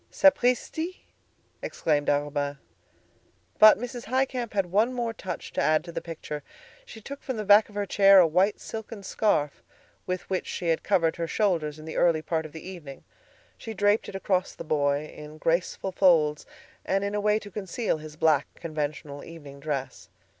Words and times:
"Sapristi!" 0.11 1.05
exclaimed 1.61 2.09
Arobin. 2.09 2.57
But 3.59 3.77
Mrs. 3.77 4.05
Highcamp 4.05 4.53
had 4.53 4.65
one 4.71 4.93
more 4.93 5.13
touch 5.13 5.53
to 5.53 5.61
add 5.61 5.83
to 5.83 5.91
the 5.91 6.01
picture. 6.01 6.41
She 6.87 7.01
took 7.01 7.21
from 7.21 7.37
the 7.37 7.45
back 7.45 7.69
of 7.69 7.75
her 7.75 7.85
chair 7.85 8.17
a 8.17 8.25
white 8.25 8.59
silken 8.59 9.03
scarf, 9.03 9.61
with 10.07 10.27
which 10.27 10.47
she 10.47 10.69
had 10.69 10.81
covered 10.81 11.17
her 11.17 11.27
shoulders 11.27 11.77
in 11.77 11.85
the 11.85 11.97
early 11.97 12.23
part 12.23 12.47
of 12.47 12.51
the 12.51 12.67
evening. 12.67 13.03
She 13.59 13.75
draped 13.75 14.09
it 14.09 14.15
across 14.15 14.55
the 14.55 14.63
boy 14.63 15.05
in 15.05 15.37
graceful 15.37 15.91
folds, 15.91 16.47
and 16.83 17.03
in 17.03 17.13
a 17.13 17.21
way 17.21 17.37
to 17.37 17.51
conceal 17.51 17.99
his 17.99 18.15
black, 18.15 18.47
conventional 18.55 19.23
evening 19.23 19.59
dress. 19.59 20.09